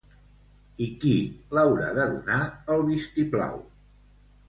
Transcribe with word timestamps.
I 0.85 0.87
qui 1.03 1.11
l'haurà 1.57 1.91
de 2.01 2.09
donar 2.17 2.41
el 2.79 2.85
vistiplau? 2.91 3.65